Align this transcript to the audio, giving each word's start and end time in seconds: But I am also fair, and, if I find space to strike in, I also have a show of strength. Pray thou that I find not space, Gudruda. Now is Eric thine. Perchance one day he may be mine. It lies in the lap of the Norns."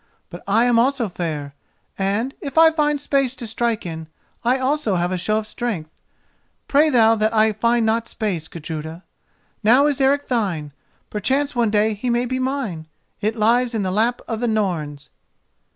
But 0.31 0.41
I 0.47 0.65
am 0.65 0.79
also 0.79 1.07
fair, 1.09 1.53
and, 1.95 2.33
if 2.41 2.57
I 2.57 2.71
find 2.71 2.99
space 2.99 3.35
to 3.35 3.45
strike 3.45 3.85
in, 3.85 4.07
I 4.43 4.57
also 4.57 4.95
have 4.95 5.11
a 5.11 5.17
show 5.19 5.37
of 5.37 5.45
strength. 5.45 5.91
Pray 6.67 6.89
thou 6.89 7.13
that 7.13 7.35
I 7.35 7.53
find 7.53 7.85
not 7.85 8.07
space, 8.07 8.47
Gudruda. 8.47 9.03
Now 9.61 9.85
is 9.85 10.01
Eric 10.01 10.27
thine. 10.27 10.73
Perchance 11.11 11.55
one 11.55 11.69
day 11.69 11.93
he 11.93 12.09
may 12.09 12.25
be 12.25 12.39
mine. 12.39 12.87
It 13.19 13.35
lies 13.35 13.75
in 13.75 13.83
the 13.83 13.91
lap 13.91 14.23
of 14.27 14.39
the 14.39 14.47
Norns." 14.47 15.09